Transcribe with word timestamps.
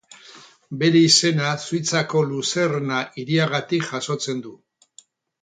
Bere 0.83 1.01
izena 1.09 1.51
Suitzako 1.65 2.23
Luzerna 2.31 3.03
hiriagatik 3.25 3.87
jasotzen 3.93 4.43
du. 4.49 4.57